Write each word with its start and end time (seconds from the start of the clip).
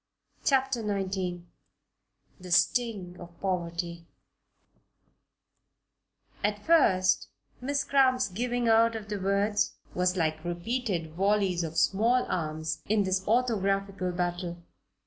CHAPTER 0.43 0.81
XIX 0.81 1.43
THE 2.39 2.49
STING 2.49 3.17
OF 3.19 3.39
POVERTY 3.39 4.07
At 6.43 6.65
first 6.65 7.27
Miss 7.61 7.83
Cramp's 7.83 8.27
"giving 8.27 8.67
out" 8.67 8.95
of 8.95 9.09
the 9.09 9.19
words 9.19 9.75
was 9.93 10.17
like 10.17 10.43
repeated 10.43 11.11
volleys 11.13 11.63
of 11.63 11.77
small 11.77 12.25
arms 12.29 12.81
in 12.89 13.03
this 13.03 13.23
orthographical 13.27 14.11
battle. 14.17 14.63